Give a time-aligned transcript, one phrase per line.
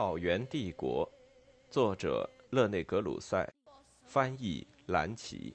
[0.00, 1.06] 草原帝国，
[1.68, 3.46] 作者勒内格鲁塞，
[4.06, 5.54] 翻译蓝奇。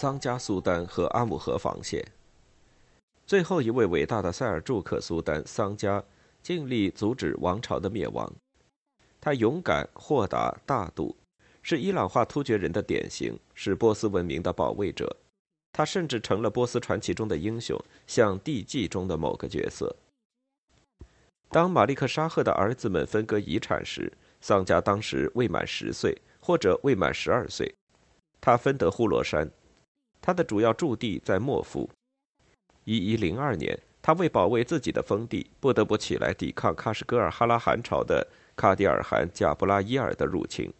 [0.00, 2.06] 桑加苏丹和阿姆河防线。
[3.26, 6.00] 最后一位伟大的塞尔柱克苏丹桑加
[6.40, 8.32] 尽力阻止王朝的灭亡。
[9.20, 11.16] 他勇敢、豁达、大度，
[11.62, 15.16] 是伊朗化突厥人的典型，是波斯文明的保卫者。
[15.72, 17.76] 他甚至成了波斯传奇中的英雄，
[18.06, 19.96] 像地纪中的某个角色。
[21.48, 27.74] 当马利克沙赫的儿子们分割遗产时，桑加当时未满十岁，或者未满十二岁。
[28.40, 29.50] 他分得呼罗珊，
[30.20, 31.88] 他的主要驻地在莫夫。
[32.84, 40.72] 一一零二年，他为保卫自己的封地，不得不起来抵抗喀什噶尔哈拉汗朝的卡迪尔汗贾布拉伊尔的入侵。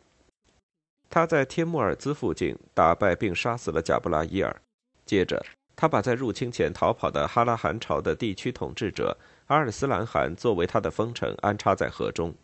[1.10, 4.60] 他在天穆尔兹附近打败并杀死了贾布拉伊尔，
[5.04, 5.44] 接着
[5.74, 9.16] 他把在入侵前逃跑的哈拉汗朝的地区统治者
[9.46, 12.34] 阿尔斯兰汗作为他的封城安插在河中。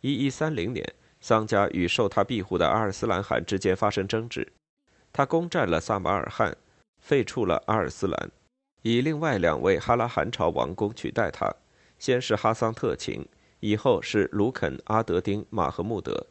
[0.00, 0.84] 一一三零年。
[1.18, 4.46] 桑加与受他庇护的阿尔斯兰汗之间发生争执，
[5.16, 6.54] 他攻占了萨马尔汗，
[7.00, 8.30] 废黜了阿尔斯兰，
[8.82, 11.50] 以另外两位哈拉汗朝王公取代他，
[11.98, 13.26] 先是哈桑特勤，
[13.60, 16.26] 以后是卢肯阿德丁马赫穆德。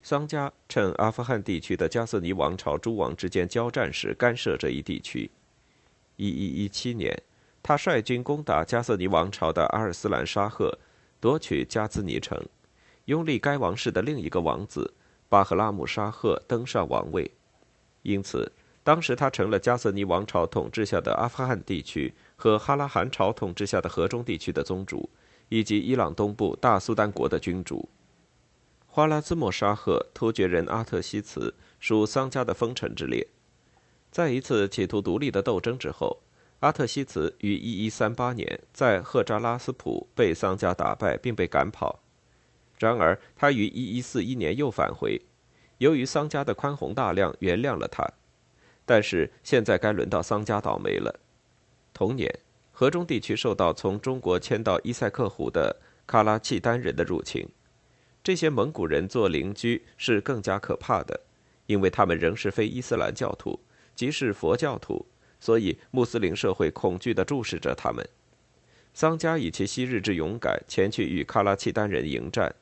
[0.00, 5.30] 桑加趁阿富汗地区的加瑟尼王朝诸王之间交战时干涉这一地区。
[6.16, 7.22] 一一一七年，
[7.62, 10.78] 他率军攻打加瑟尼王朝的阿尔斯兰沙赫，
[11.20, 12.42] 夺取加兹尼城。
[13.04, 14.94] 拥立该王室的另一个王子
[15.28, 17.30] 巴赫拉姆沙赫登上王位，
[18.04, 18.52] 因此
[18.82, 25.10] 当时他成了加瑟尼王朝统治下的阿富汗地区和哈拉汗朝统治下的河中地区的宗主，
[25.48, 27.88] 以及伊朗东部大苏丹国的君主。
[28.86, 33.26] 花拉兹莫沙赫突厥人阿特西茨属桑加的封臣之列。
[34.10, 36.20] 在一次企图独立的斗争之后，
[36.60, 41.98] 阿特西茨于1138年在赫扎拉斯普被桑加打败，并被赶跑。
[42.78, 45.20] 然而，他于1141年又返回，
[45.78, 48.06] 由于桑加的宽宏大量，原谅了他。
[48.86, 51.18] 但是现在该轮到桑加倒霉了。
[51.92, 52.40] 同年，
[52.70, 55.76] 河中地区受到从中国迁到伊塞克湖的
[56.06, 57.48] 卡拉契丹人的入侵。
[58.22, 61.20] 这些蒙古人做邻居是更加可怕的，
[61.66, 63.60] 因为他们仍是非伊斯兰教徒，
[63.94, 65.06] 即是佛教徒，
[65.38, 68.06] 所以穆斯林社会恐惧地注视着他们。
[68.92, 72.54] 桑加以其昔日之勇敢，前去与卡拉契丹人迎战。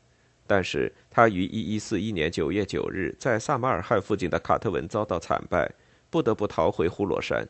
[0.54, 5.72] 但是他于1141年9月9日在萨马尔汗附近的卡特文遭到惨败，
[6.10, 7.48] 不得不逃回呼罗珊，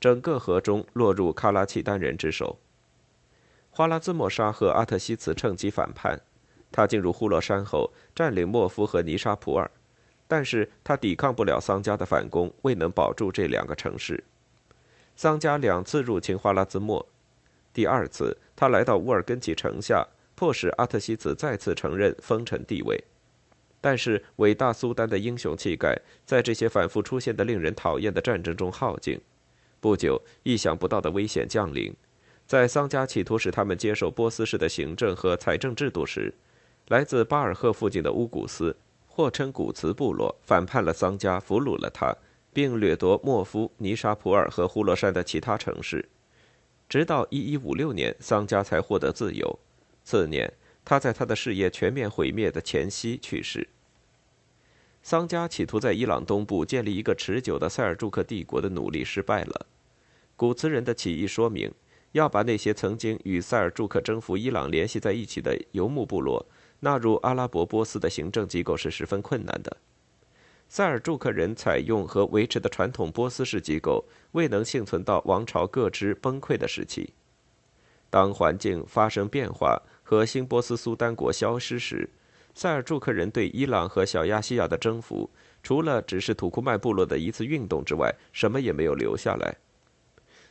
[0.00, 2.58] 整个河中落入卡拉契丹人之手。
[3.70, 6.20] 花拉兹莫沙和阿特西茨趁机反叛，
[6.72, 9.70] 他进入呼罗珊后占领莫夫和尼沙普尔，
[10.26, 14.24] 但是他抵抗不了桑加的反攻，未能保住这两个城市。
[15.14, 17.06] 桑加两次入侵花拉兹莫，
[17.72, 20.04] 第二次他来到乌尔根齐城下。
[20.36, 23.02] 迫使阿特西茨再次承认封臣地位，
[23.80, 29.18] 但是伟大苏丹的英雄气概在这些反复出现的令人讨厌的战争中耗尽。
[29.80, 31.94] 不久，意想不到的危险降临，
[32.46, 36.34] 在桑加企图使他们接受波斯式的行政和财政制度时，
[36.88, 38.76] 来自巴尔赫附近的乌古斯，
[39.06, 42.14] 或称古茨部落，反叛了桑加，俘虏了他，
[42.52, 46.06] 并掠夺莫夫、尼沙普尔和呼罗珊的其他城市。
[46.88, 49.58] 直到1156年，桑加才获得自由。
[50.06, 50.52] 次年，
[50.84, 53.68] 他在他的事业全面毁灭的前夕去世。
[55.02, 59.66] 桑加企图在伊朗东部建立一个持久的塞尔柱克帝国的努力失败了。
[60.36, 61.72] 古茨人的起义说明，
[62.12, 66.46] 要把那些曾经与塞尔柱克征服伊朗联系在一起的游牧部落
[66.78, 69.76] 纳入阿拉伯波斯的行政机构是十分困难的。
[70.68, 77.12] 塞尔柱克人采用和维持的传统波斯式机构未能幸存到王朝各支崩溃的时期。
[78.08, 79.82] 当环境发生变化。
[80.08, 82.08] 和新波斯苏丹国消失时，
[82.54, 85.28] 塞尔柱克人对伊朗和小亚细亚的征服，
[85.64, 89.56] 除了只是土库曼部落的一次运动之外，什么也没有留下来。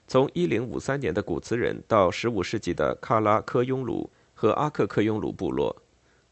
[0.10, 5.74] 从1053年的古茨人到15世纪的卡拉科雍鲁和阿克科雍鲁部落，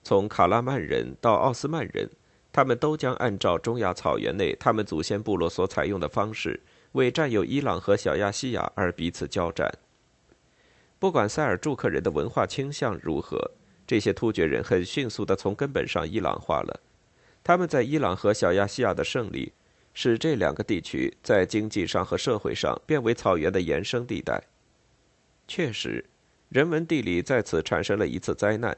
[0.03, 2.09] 从卡拉曼人到奥斯曼人，
[2.51, 6.59] 他们都将按照中亚草原内他们祖先部落所采用的方式，
[6.91, 9.73] 为占有伊朗和小亚细亚而彼此交战。
[11.03, 13.51] 不管塞尔柱克人的文化倾向如何，
[13.85, 16.79] 这些突厥人很迅速地从根本上伊朗化了。
[17.44, 19.51] 他们在伊朗和小亚细亚的胜利，
[19.94, 24.41] 使这两个地区在经济上和社会上变为草原的延伸地带。
[25.45, 26.05] 确实，
[26.47, 28.77] 人文地理在此产生了一次灾难，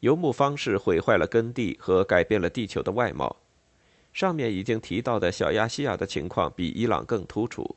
[0.00, 3.34] 游牧方式毁坏了耕地和改变了地球的外貌。
[4.12, 7.74] 上面已经提到的小亚细亚的情况比伊朗更突出，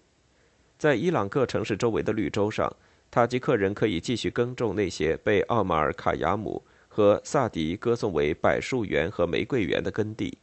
[0.77, 2.75] 在伊朗各城市周围的绿洲上，
[3.09, 10.37] 塔吉克人可以继续耕种那些被奥马尔·卡雅姆和萨迪歌颂为柏树园和玫瑰园的耕地，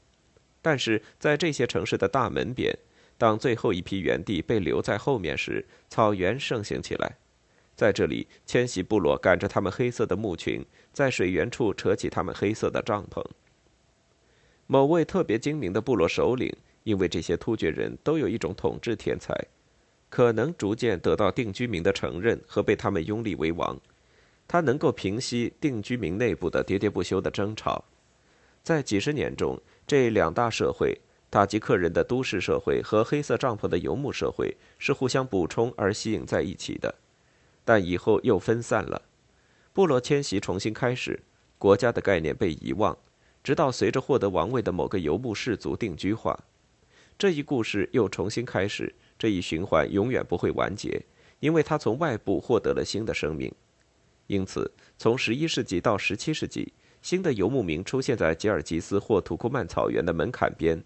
[0.62, 2.76] 但是在这些城市的大门边，
[3.19, 7.16] 当最后一批园地被留在后面时，草原盛行起来。
[7.76, 13.25] 在这里，迁徙部落赶着他们黑色的牧群，在水源处扯起他们黑色的帐篷。
[14.67, 19.34] 某位特别精明的部落首领，因为这些突厥人都有一种统治天才，
[20.14, 23.76] 可能逐渐得到定居民的承认和被他们拥立为王。
[24.46, 27.84] 他能够平息定居民内部的喋喋不休的争吵。
[28.62, 30.96] 在几十年中，这两大社会——
[31.32, 36.94] 塔吉克人的都市社会和黑色帐篷的游牧社会——是互相补充而吸引在一起的。
[37.64, 39.02] 但以后又分散了，
[39.72, 41.20] 部落迁徙重新开始，
[41.58, 42.96] 国家的概念被遗忘。
[43.43, 46.38] 直到随着获得王位的某个游牧氏族定居化，
[47.19, 48.94] 这一故事又重新开始。
[49.19, 51.00] 这一循环永远不会完结，
[51.40, 53.52] 因为它从外部获得了新的生命。
[54.26, 56.72] 因此，从11世纪到17世纪，
[57.02, 60.82] 新的游牧民出现在吉尔吉斯或土库曼草原的门槛边，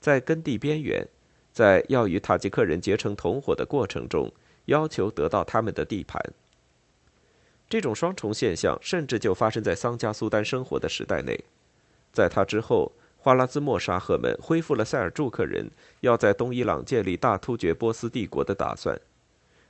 [0.00, 1.06] 在耕地边缘，
[1.50, 4.30] 在要与塔吉克人结成同伙的过程中，
[4.66, 6.22] 要求得到他们的地盘。
[7.66, 11.42] 这种双重现象甚至就发生在桑加苏丹生活的时代内。
[12.12, 12.92] 在他之后，
[13.24, 19.00] 花拉兹莫沙赫们恢复了塞尔柱克人要在东伊朗建立大突厥波斯帝国的打算。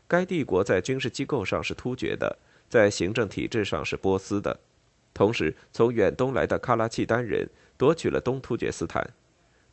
[0.09, 2.37] 该帝国在军事机构上是突厥的，
[2.69, 4.59] 在行政体制上是波斯的。
[5.15, 7.49] 同时，从远东来的喀拉契丹人
[7.79, 9.09] 夺取了东突厥斯坦。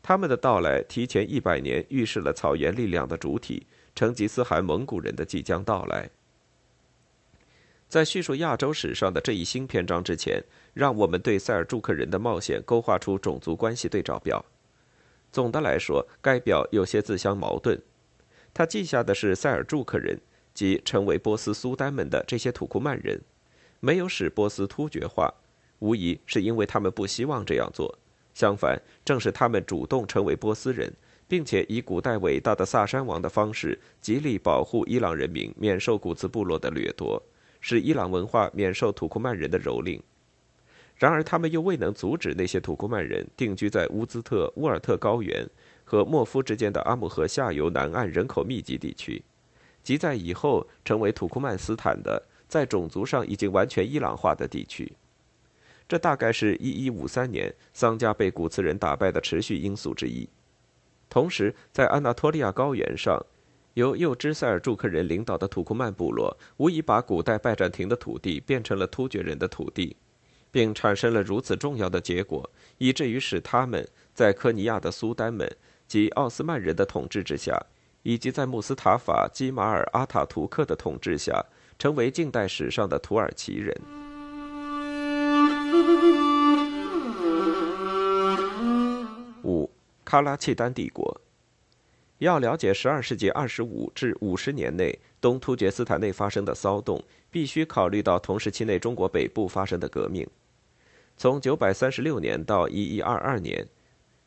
[0.04, 6.08] 他们的到来提前一百年预示了草原力量的主体成吉思汗蒙古人的即将到来。
[7.92, 10.42] 在叙述亚洲史上的这一新篇章之前，
[10.74, 14.46] 让我们对塞尔柱克人的冒险勾画出种族关系对照表。
[15.30, 17.78] 总的来说，该表有些自相矛盾。
[18.54, 20.18] 他记下的是塞尔柱克人，
[20.54, 23.20] 即成为波斯苏丹们的这些土库曼人，
[23.82, 25.30] 没有使波斯突厥化，
[25.80, 28.00] 无疑是因为他们不希望这样做。
[28.34, 30.94] 相反，正是他们主动成为波斯人，
[31.28, 37.22] 并且以古代伟大的萨珊王的方式，极力保护伊朗人民免受古兹部落的掠夺。
[37.62, 40.02] 使伊朗文化免受土库曼人的蹂躏，
[40.96, 45.48] 然而他们又未能阻止那些土库曼人定居在乌兹特乌尔特高原
[45.86, 49.24] 和莫夫之间的阿姆河下游南岸人口密集地区，
[49.84, 54.92] 即在以后成为土库曼斯坦的，在种族上已经完全伊朗化的地区。
[55.88, 60.28] 这大概是一一五三年桑加被古茨人打败的持续因素之一。
[61.10, 63.24] 同时，在安纳托利亚高原上。
[63.76, 69.96] 由幼支塞尔柱克人领导的土库曼部落，无疑把古代拜占庭的土地变成了突厥人的土地，
[70.52, 75.50] 并产生了如此重要的结果，以至于使他们在科尼亚的苏丹们
[75.88, 77.58] 及奥斯曼人的统治之下，
[78.04, 81.46] 以及在穆斯塔法·基马尔·阿塔图克的统治下，
[81.80, 83.74] 成为近代史上的土耳其人。
[89.44, 89.72] 五，
[90.06, 91.22] 喀拉契丹帝国。
[92.22, 100.28] 要了解十二世纪二十五至五十年内东突厥斯坦内发生的骚动，必须考虑到同时期内中国北部发生的革命。
[101.18, 103.68] 从九百三十六年到一一二二年，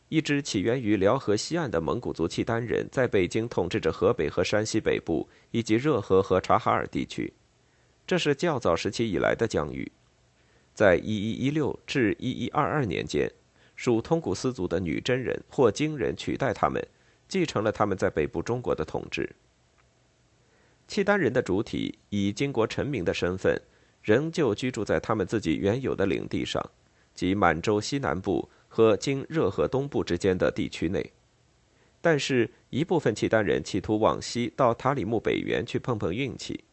[0.08, 7.32] 一支起源于辽河西岸的蒙古族契丹人在北京统治着河北和山西北部以及热河和察哈尔地区，
[8.04, 9.92] 这是较早时期以来的疆域。
[10.74, 13.30] 在一一一六至一一二二年间，
[13.76, 16.84] 属通古斯族的女真人或金人取代他们。
[17.28, 19.34] 继承了他们在北部中国的统治。
[20.86, 23.58] 契丹人的主体以金国臣民的身份，
[24.02, 26.62] 仍旧居住在他们自己原有的领地上，
[27.14, 31.12] 即满洲西南部和今热河东部之间的地区内。
[32.02, 36.64] 但是，一部分契丹人企图往西到塔里木北原去碰碰运气。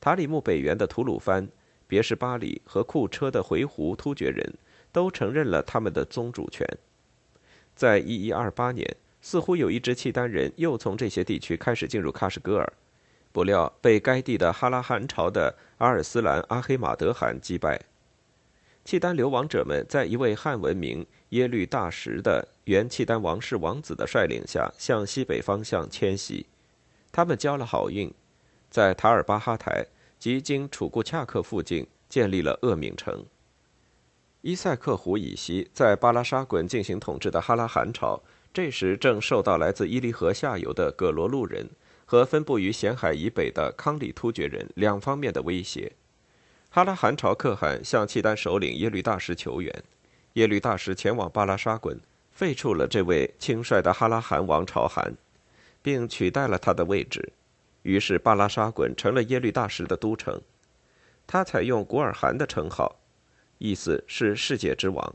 [0.00, 1.48] 塔里木北原的吐鲁番、
[1.88, 4.54] 别什巴里和库车的回鹘突厥人
[4.92, 6.64] 都承认了他们的宗主权。
[7.74, 8.96] 在一一二八年。
[9.22, 12.72] 似乎有一支契丹人又从这些地区开始进入喀什噶尔，
[13.30, 17.80] 不料被该地的哈拉汗朝的阿尔斯兰阿黑马德汗击败。
[18.84, 26.44] 契丹流亡者们在一位汉文明耶律大石的原契丹王室王子的率领下向西北方向迁徙，
[27.12, 28.12] 他们交了好运，
[28.68, 29.86] 在塔尔巴哈台
[30.18, 33.24] 及经楚库恰克附近建立了鄂敏城。
[34.42, 38.20] 伊塞克湖以西，在巴拉沙滚进行统治的哈拉汗朝，
[38.52, 41.70] 这时正受到来自伊犁河下游的葛罗路人
[42.04, 45.92] 和分布于咸海以北的康里突厥人两方面的威胁。
[46.70, 49.72] 哈拉汗朝可汗向契丹首领耶律大石求援，
[50.32, 52.00] 耶律大石前往巴拉沙滚，
[52.32, 55.14] 废黜了这位轻率的哈拉汗王朝汗，
[55.80, 57.32] 并取代了他的位置。
[57.82, 60.40] 于是巴拉沙滚成了耶律大石的都城，
[61.28, 62.96] 他采用古尔汗的称号。
[63.62, 65.14] 意思是世界之王，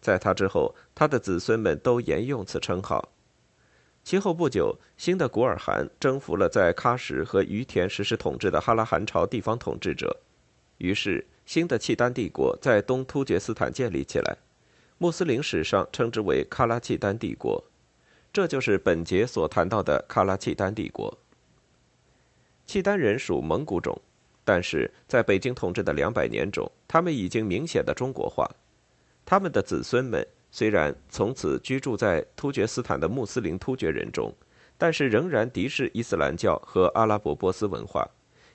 [0.00, 3.12] 在他之后，他的子孙们都沿用此称号。
[4.02, 10.16] 其后不久，新的古尔汗征服了在喀什和于田实施统治的哈拉汗朝地方统治者，
[10.78, 14.38] 于是新的契丹帝国在东突厥斯坦建立起来，
[14.98, 17.62] 穆斯林史上称之为喀拉契丹帝国。
[18.32, 21.16] 这就是本节所谈到的喀拉契丹帝国。
[22.66, 23.96] 契丹人属蒙古种。
[24.44, 28.46] 但是在北京统治的两百年中，他们已经明显的中国化。
[29.24, 34.30] 他们的子孙们虽然从此居住在突厥斯坦的穆斯林突厥人中，
[34.76, 38.06] 但是仍然敌视伊斯兰教和阿拉伯波斯文化，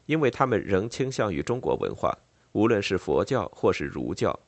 [0.05, 2.15] 因为他们仍倾向于中国文化，
[2.51, 4.39] 无论是佛教或是儒教。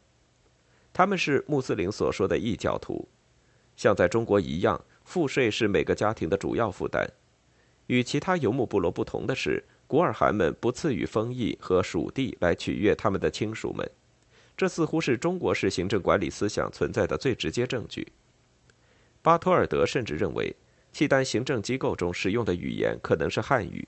[0.93, 3.09] 他们是穆斯林所说的异教徒，
[3.75, 7.09] 像在中国一样，赋税是每个家庭的主要负担。
[7.87, 9.63] 与其他游牧部落不同的是。
[9.91, 13.91] 古尔汗们不赐予封邑和属地来取悦他们的亲属们，
[14.55, 18.07] 这似乎是中国式行政管理思想存在的最直接证据。
[19.21, 20.55] 巴托尔德甚至认为，
[20.93, 23.85] 契丹行政机构中使用的语言可能是汉语。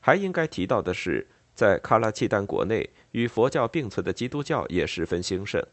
[0.00, 5.64] 还应该提到的是，在喀拉契丹国内，与佛教并存的基督教也十分兴盛。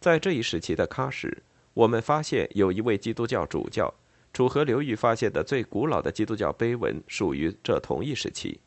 [0.00, 1.40] 在这一时期的喀什，
[1.72, 3.94] 我们发现有一位基督教主教。
[4.36, 8.60] 楚河流域发现的最古老的基督教碑文属于这同一时期。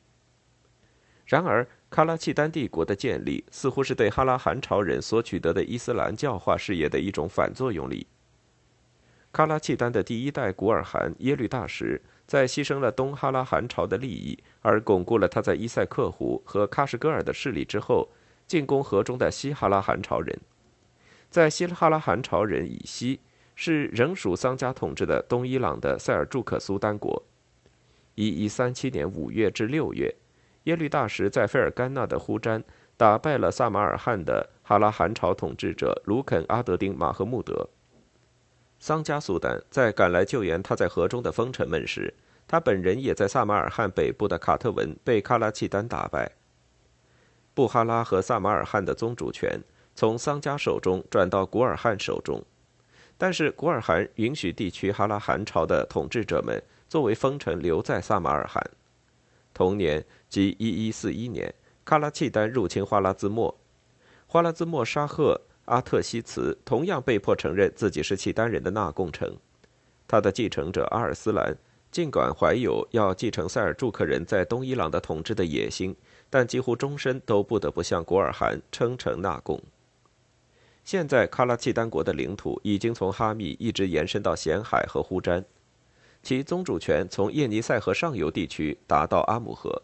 [1.28, 8.08] 然而，喀拉契丹帝国的建立似乎是对哈拉汗朝人所取得的伊斯兰教化事业的一种反作用力。
[9.32, 18.10] 喀拉契丹的第一代古尔汗耶律大石，在牺牲了东哈拉汗朝的利益，而巩固了他在伊塞克湖和喀什噶尔的势力之后，
[18.48, 20.36] 进攻河中的西哈拉汗朝人，
[21.30, 23.20] 在西哈拉汗朝人以西。
[23.62, 27.22] 是仍属桑加统治的东伊朗的塞尔柱克苏丹国。
[28.16, 30.16] 一一三七年五月至六月，
[30.64, 32.64] 耶律大石在费尔干纳的呼詹
[32.96, 37.68] 打败了萨马尔罕的哈拉汗朝统治者卢肯阿德丁马赫穆德。
[38.80, 42.14] 桑加苏丹在赶来救援他在河中的封臣们时，
[42.48, 46.32] 他本人也在萨马尔罕北部的卡特文被喀拉契丹打败。
[47.54, 49.62] 布哈拉和萨马尔罕的宗主权
[49.96, 52.42] 从桑加手中转到古尔汗手中。
[53.20, 58.64] 但是古尔汗允许地区哈拉汗朝的统治者们作为封臣留在萨马尔罕。
[59.54, 61.54] 同年，即1141年，
[61.86, 63.54] 喀拉契丹入侵花剌子模，
[64.26, 69.36] 花剌子模沙赫阿特西茨同样被迫承认自己是契丹人的纳贡臣。
[70.08, 71.58] 他的继承者阿尔斯兰
[71.92, 75.94] 尽管怀有要继承塞尔柱克人在东伊朗的统治的野心，
[76.30, 79.62] 但几乎终身都不得不向古尔汗称臣纳贡。
[80.92, 85.46] 现在，喀拉契丹国的领土已经从哈密一直延伸到咸海和呼詹，
[86.24, 89.84] 其宗主权从叶尼塞河上游地区达到阿姆河。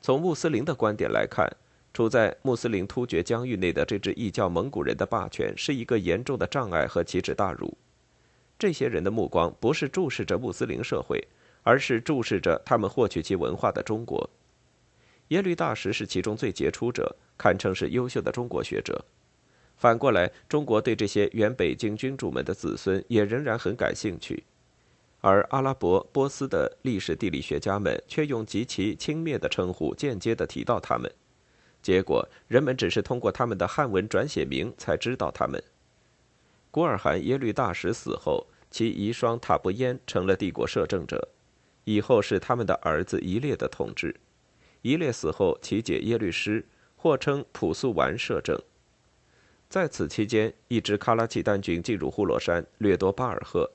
[0.00, 1.48] 从穆斯林的观点来看，
[1.92, 7.78] 处在穆斯林突厥疆域内的这支异教蒙古人的霸权是一个严重的障碍和奇耻大辱。
[8.58, 11.24] 这些人的目光不是注视着穆斯林社会，
[11.62, 14.28] 而是注视着他们获取其文化的中国。
[15.28, 19.04] 耶律大石是其中最杰出者，堪称是优秀的中国学者。
[19.76, 24.44] 反过来，中国对这些原北京君主们的子孙也仍然很感兴趣，
[25.20, 31.12] 而阿拉伯、波斯的历史地理学家们却用极其轻蔑的称呼间接地提到他们，
[31.82, 35.62] 结果人们只是通过他们的汉文转写名才知道他们。
[36.70, 41.28] 古尔汗耶律大石死后，其遗孀塔布焉成了帝国摄政者，
[41.84, 44.14] 以后是他们的儿子一列的统治。
[44.82, 46.66] 一列死后，其姐耶律师
[46.96, 48.60] 或称普速完摄政。
[49.74, 53.68] 在此期间，一支喀拉契丹军进入呼罗珊，掠夺巴尔赫。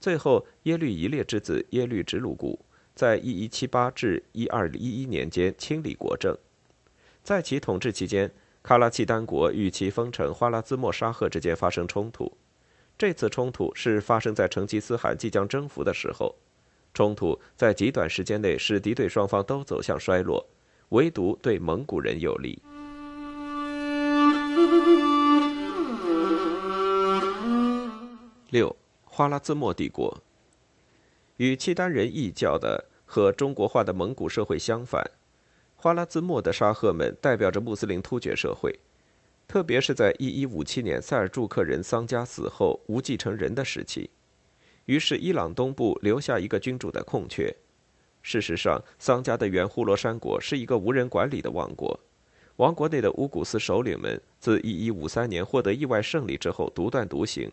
[0.00, 6.34] 最后，耶律一列之子耶律直鲁古在1178至1211年间清理国政。
[7.22, 8.32] 在其统治期间，
[8.64, 12.32] 喀拉契丹国与其封臣花剌子模沙赫之间发生冲突。
[12.96, 16.34] 这次冲突是发生在成吉思汗即将征服的时候。
[16.94, 20.46] 冲突在极短时间内使敌对双方都走向衰落，
[20.88, 22.62] 唯独对蒙古人有利。
[28.50, 30.20] 六花剌子模帝国
[31.36, 35.08] 与契丹人异教的和中国化的蒙古社会相反，
[35.76, 38.76] 花剌子模的沙赫们代表着穆斯林突厥社会，
[39.46, 44.10] 特别是在1157年塞尔柱克人桑加死后无继承人的时期。
[44.86, 47.54] 于是，伊朗东部留下一个君主的空缺。
[48.20, 51.98] 事实上，桑加的原呼罗珊国是一个无人管理的王国。
[52.56, 57.50] 王国内的乌古斯首领们自1153年获得意外胜利之后独断独行，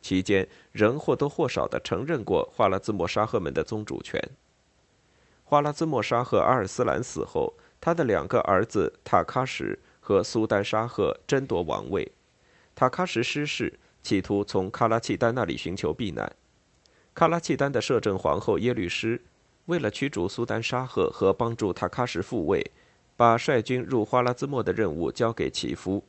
[0.00, 4.22] 期间仍或多或少地承认过花剌子模沙赫们的宗主权。
[5.44, 12.12] 花剌子模沙赫阿尔斯兰死后，他的两个儿子塔喀什和苏丹沙赫争夺王位。
[12.74, 16.30] 塔喀什失势，企图从喀拉契丹那里寻求避难。
[17.14, 19.20] 喀拉契丹的摄政皇后耶律师，
[19.66, 22.70] 为了驱逐苏丹沙赫和帮助塔喀什复位，
[23.16, 26.04] 把率军入花剌子模的任务交给其夫。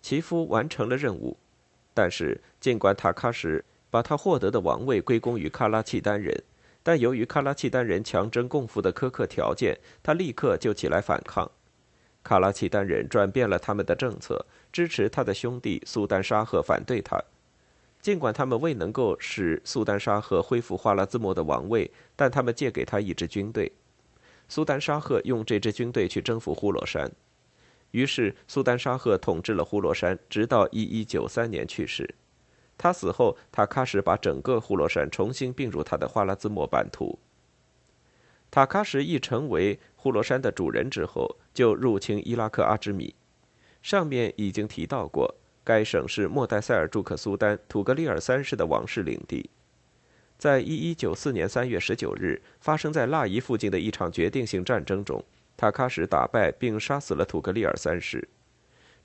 [0.00, 1.36] 其夫完成了任务，
[1.98, 6.44] 但是尽管塔喀什把他获得的王位归功于喀拉契丹人，
[6.80, 11.50] 但由于喀拉契丹人强征贡赋的苛刻条件，他立刻就起来反抗。
[12.22, 17.20] 喀拉契丹人转变了他们的政策，支持他的兄弟苏丹沙赫反对他。
[18.00, 23.72] 尽管他们未能够使苏丹沙赫恢复花剌子模的王位，但他们借给他一支军队。
[24.48, 27.10] 苏丹沙赫用这支军队去征服呼罗珊，
[27.92, 32.14] 于是苏丹沙赫统治了呼罗珊，直到1193年去世。
[32.76, 37.18] 他死后，塔喀什把整个呼罗珊重新并入他的花剌子模版图。
[38.50, 43.14] 塔喀什一成为呼罗珊的主人之后，就入侵伊拉克阿芝米。
[43.82, 45.34] 上面已经提到过。
[45.64, 49.50] 该省是莫代塞尔柱克苏丹土格利尔三世的王室领地。
[50.38, 55.22] 在1194年3月19日发生在腊伊附近的一场决定性战争中，
[55.58, 58.28] 塔喀什打败并杀死了土格利尔三世。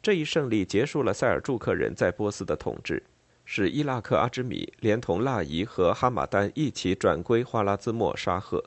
[0.04, 3.02] 这一胜利结束了塞尔柱克人在波斯的统治，
[3.44, 8.64] 使伊拉克阿芝米连同腊伊和哈马丹一起转归花剌子模沙赫。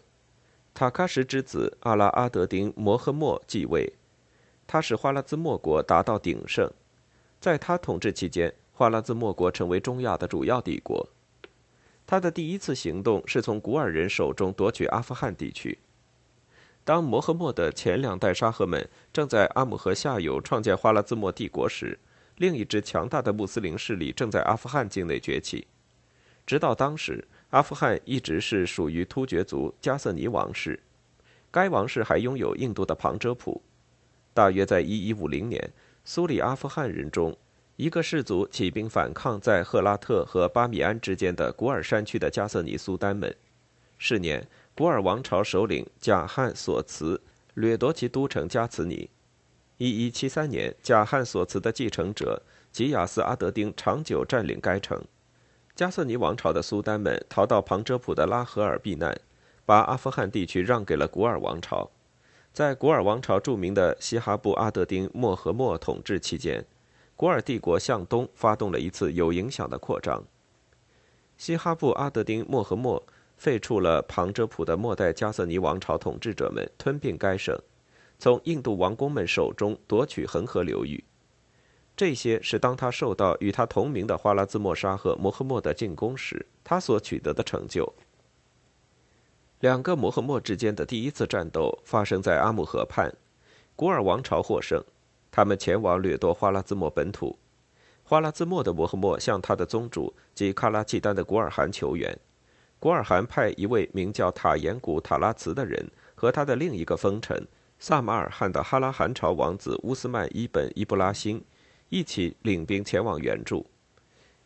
[0.75, 3.93] 塔喀什之子阿拉阿德丁摩诃末继位，
[4.66, 6.69] 他使花剌子模国达到鼎盛。
[7.40, 11.09] 在他统治期间，花剌子模国成为中亚的主要帝国。
[12.05, 15.79] 他的第一次行动是从古尔人手中夺取阿富汗地区。
[16.87, 21.99] 当摩诃末的前两代沙赫们正在阿姆河下游创建花剌子模帝国时，
[22.37, 25.66] 另一支强大的穆斯林势力正在阿富汗境内崛起。
[26.46, 30.79] 直到当时，阿富汗一直是属于突厥族加瑟尼王室，
[31.51, 33.61] 该王室还拥有印度的旁遮普。
[34.33, 35.72] 大约在1150年。
[36.05, 37.37] 苏里阿富汗人中，
[37.75, 43.35] 一个氏族起兵反抗在赫拉特和巴米安之间的古尔山区的加瑟尼苏丹们。
[43.99, 44.46] 是年，
[44.77, 47.23] 古尔王朝首领贾汉索茨
[47.55, 49.09] 掠夺其都城加茨尼。
[49.79, 55.03] 1173年，贾汉索茨的继承者吉亚斯阿德丁长久占领该城。
[55.75, 59.19] 加瑟尼王朝的苏丹们逃到旁遮普的拉合尔避难，
[59.65, 61.91] 把阿富汗地区让给了古尔王朝。
[62.53, 66.67] 在古尔王朝著名的西哈布阿德丁莫和莫统治期间，
[67.17, 70.23] 古尔帝国向东发动了一次有影响的扩张。
[71.39, 73.03] 西哈布阿德丁莫和莫
[73.37, 77.59] 废黜了旁遮普的末代加瑟尼王朝统治者们，吞并该省，
[78.18, 81.05] 从印度王公们手中夺取恒河流域。
[81.96, 87.90] 这些是当他受到与他同名的花剌子模沙和摩诃末的进攻时，他所取得的成就。
[89.61, 93.14] 两个摩诃末之间的第一次战斗发生在阿姆河畔，
[93.75, 94.85] 古尔王朝获胜，
[95.31, 97.38] 他们前往掠夺花剌子模本土。
[98.05, 102.18] 花剌子模的摩诃末向他的宗主及喀拉契丹的古尔汗求援，
[102.79, 107.47] 古尔汗派一位名叫塔延古塔拉茨的人和他的另一个封臣
[107.79, 111.43] 萨马尔汗的哈拉汗朝王子乌斯曼伊本伊布拉辛
[111.89, 113.67] 一起领兵前往援助。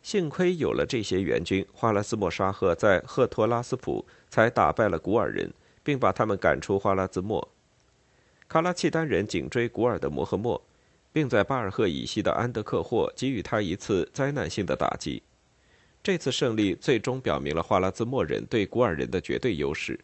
[0.01, 7.47] 幸亏有了这些援军，花剌子模沙赫在赫托拉斯普才打败了古尔人，并把他们赶出花剌子模。
[8.47, 10.61] 卡拉契丹人紧追古尔的摩诃末，
[11.13, 15.21] 并在巴尔赫以西的安德克霍给予他一次灾难性的打击。
[16.03, 19.99] 这次胜利最终表明了花拉兹莫人对古尔人的绝对优势。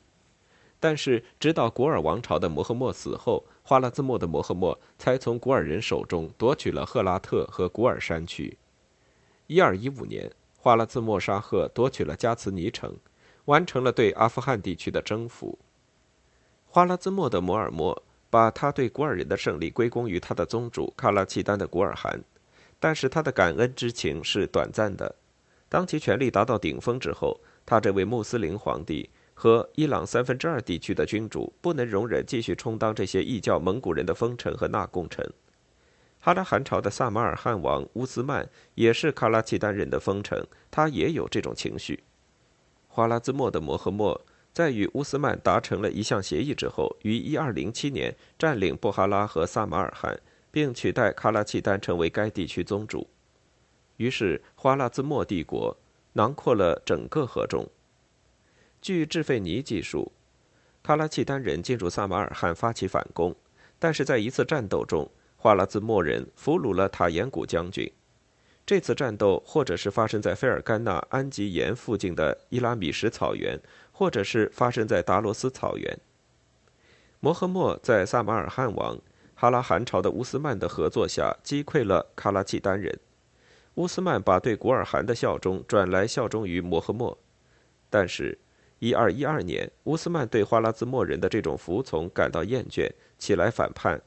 [0.79, 8.55] 但是，直到古尔王朝的摩诃末死后，花拉兹莫的摩诃末才从古尔人手中夺取了赫拉特和古尔山区。
[9.47, 12.95] 一二一五年，花拉兹莫沙赫夺取了加茨尼城，
[13.45, 15.57] 完成了对阿富汗地区的征服。
[16.67, 22.23] 花拉兹莫的摩尔莫把他对古尔人的胜利归功于他的宗主喀拉契丹的古尔汗，
[22.79, 25.15] 但是他的感恩之情是短暂的。
[25.69, 35.30] 当其权力达到顶峰之后，他这位穆斯林皇帝和伊朗三分之二地区的君主不能容忍继续充当这些异教蒙古人的封臣和纳贡臣。
[36.19, 42.03] 哈拉汗朝的萨马尔汗王乌斯曼也是卡拉契丹人的封臣，他也有这种情绪。
[42.88, 44.19] 花剌子模的摩诃末
[44.51, 53.08] 在与乌斯曼达成了一项协议之后，于1207年占领布哈拉和萨马尔汗，并取代卡拉契丹成为该地区宗主。
[53.97, 55.77] 于是，花剌子模帝国
[56.13, 57.67] 囊括了整个河中。
[58.81, 60.12] 据智费尼记述，
[60.81, 63.36] 卡拉契丹人进入萨马尔罕发起反攻，
[63.77, 67.91] 但是在一次战斗中，花剌子模人俘虏了塔延古将军。
[68.65, 73.60] 这次战斗，或者是发生在费尔干纳安吉延附近的伊拉米什草原，
[73.91, 75.99] 或者是发生在达罗斯草原。
[77.19, 78.99] 摩诃末在萨马尔罕王
[79.36, 82.99] 哈拉汗朝的乌斯曼的合作下击溃了卡拉契丹人。
[83.78, 87.16] 乌斯曼把对古尔汗的效忠转来效忠于摩诃末，
[87.92, 88.36] 但是，
[88.80, 94.02] 一二一二年，乌斯曼对花剌子模人的这种服从感到厌倦，起来反叛。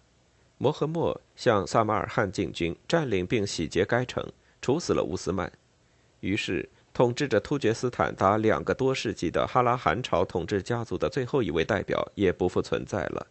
[0.58, 4.26] 摩诃末向萨马尔罕进军，占领并洗劫该城，
[4.60, 5.50] 处死了乌斯曼。
[6.18, 13.24] 于是，统治着突厥斯坦达两个多世纪的哈拉汗朝统治家族的最后一位代表也不复存在了。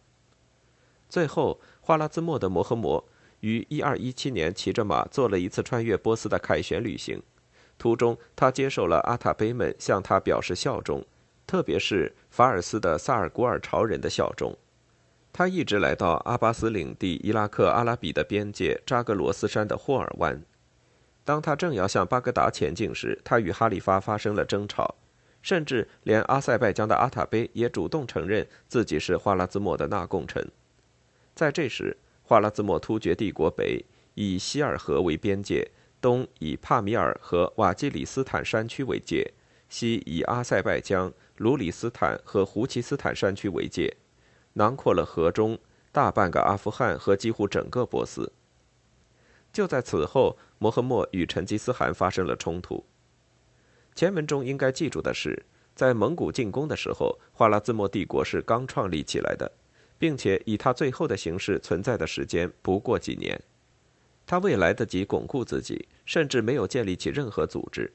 [1.06, 3.06] 最后，花剌子模的摩诃末。
[3.40, 7.22] 于一二一七年，骑着马做了一次穿越波斯的凯旋旅行。
[7.78, 11.04] 途中，他接受了阿塔碑们向他表示效忠，
[11.46, 14.56] 特别是法尔斯的萨尔古尔朝人的效忠。
[15.32, 20.42] 他一直来到阿巴斯领地伊拉克阿拉比的边界扎格罗斯山的霍尔湾。
[21.24, 24.96] 当他正要向巴格达前进时，他与哈里发发生了争吵，
[25.40, 30.46] 甚至连阿塞拜疆的阿塔碑也主动承认自己是花剌子模的纳贡臣。
[31.34, 31.96] 在这时，
[32.30, 35.68] 花剌子模突厥帝国北以希尔河为边界，
[36.00, 39.28] 东以帕米尔和瓦基里斯坦山区为界，
[39.68, 43.96] 西以阿塞拜疆、卢里斯坦和胡齐斯坦山区为界，
[44.52, 45.58] 囊括了河中
[45.90, 48.32] 大半个阿富汗和几乎整个波斯。
[49.52, 52.84] 就在此后，摩诃末与成吉思汗发生了冲突。
[53.96, 59.50] 前文中应该记住的是，在蒙古进攻的时候，花剌子模帝国是刚创立起来的。
[60.00, 63.38] 并且以他最后的形式存在的时间不过几年，
[64.24, 67.92] 他未来得及巩固自己，甚至没有建立起任何组织。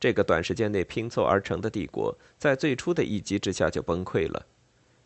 [0.00, 4.46] 这个短时间内拼凑而成的帝国，在最初的一击之下就崩溃了。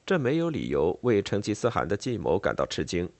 [0.06, 3.10] 这没有理由为成吉思汗的计谋感到吃惊。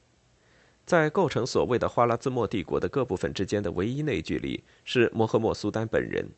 [0.86, 6.28] 在构成所谓的花剌子模帝国的各部分之间的唯一内距离，是摩诃末苏丹本人。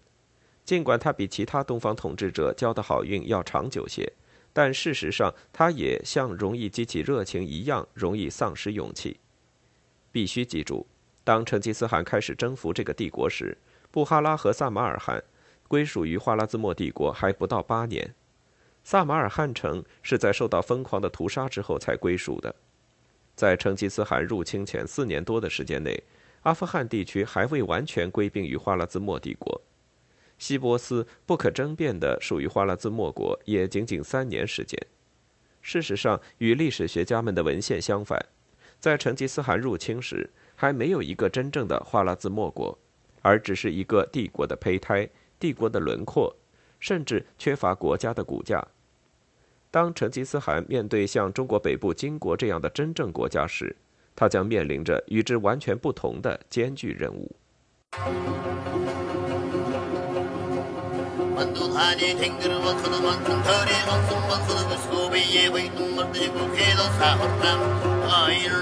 [0.64, 4.10] 尽管他比其他东方统治者交的好运要长久些。
[4.52, 9.18] 但事实上，他也像容易激起热情一样，容易丧失勇气。
[10.10, 10.86] 必须记住，
[11.24, 13.56] 当成吉思汗开始征服这个帝国时，
[13.90, 15.22] 布哈拉和萨马尔罕
[15.66, 18.14] 归属于花剌子模帝国还不到八年。
[18.84, 22.54] 萨马尔罕城是在受到疯狂的屠杀之后才归属的。
[23.34, 26.02] 在成吉思汗入侵前四年多的时间内，
[26.42, 29.62] 阿富汗地区还未完全归并于花剌子模帝国。
[30.42, 34.76] 西波斯不可争辩的属于花剌子模国，也仅仅三年时间。
[35.60, 38.20] 事实上，与历史学家们的文献相反，
[38.80, 42.76] 在成吉思汗入侵时，还没有一个真正的花剌子模国，
[43.20, 46.34] 而只是一个帝国的胚胎、帝国的轮廓，
[46.80, 48.66] 甚至缺乏国家的骨架。
[49.70, 53.76] 当成吉思汗面对像中国北部金国这样的真正国家时，
[54.16, 57.30] 他将面临着与之完全不同的艰巨任务。
[61.42, 68.52] 만두하니 댕글 원수는 원숭 털이 원숭 원수는 불수비에 외눈 멀듯이 국회도 사호남 아일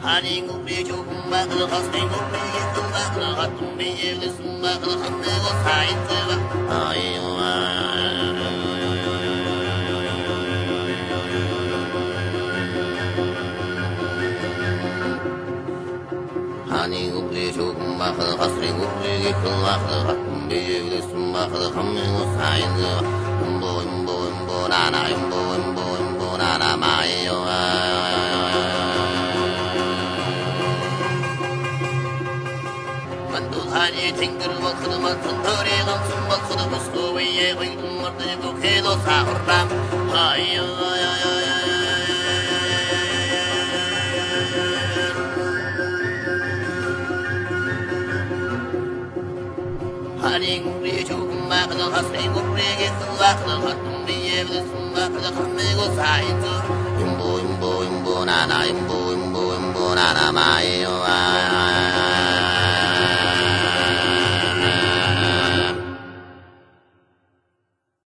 [0.00, 8.49] 하니 국리 조금 막을 허스팅 국리 있음 막을 허뚱비에 있음 막을 헌내고 사인트와 아이와
[16.92, 21.74] يعني قبلي شوق ما خذ قصري قبلي جيك الله خذ قحكم بيجي بلس ما خذ
[21.74, 23.06] خمي وصحا ينزل
[23.46, 27.30] يمبو يمبو يمبو نانا يمبو يمبو يمبو نانا معي
[33.74, 39.68] Haniye çengir bakını matın Töre kalsın bakını Kustu beye koydum Mırdı bu kedo sahurram
[40.14, 41.49] Ay ay ay ay
[50.58, 52.72] gumriye çokum bakıdan hasreyin gumriye
[58.70, 59.90] imbo imbo imbo